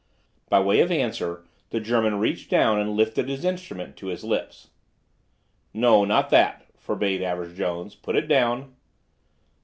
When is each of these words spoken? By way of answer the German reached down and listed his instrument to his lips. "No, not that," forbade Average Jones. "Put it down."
By 0.49 0.59
way 0.61 0.79
of 0.79 0.89
answer 0.91 1.45
the 1.69 1.79
German 1.79 2.15
reached 2.17 2.49
down 2.49 2.79
and 2.79 2.95
listed 2.97 3.29
his 3.29 3.45
instrument 3.45 3.95
to 3.97 4.07
his 4.07 4.23
lips. 4.23 4.71
"No, 5.75 6.05
not 6.05 6.31
that," 6.31 6.65
forbade 6.75 7.21
Average 7.21 7.55
Jones. 7.55 7.93
"Put 7.93 8.15
it 8.15 8.27
down." 8.27 8.75